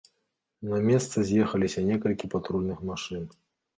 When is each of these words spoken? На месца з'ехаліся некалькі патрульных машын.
На 0.69 0.79
месца 0.87 1.15
з'ехаліся 1.29 1.85
некалькі 1.91 2.31
патрульных 2.35 2.79
машын. 2.93 3.23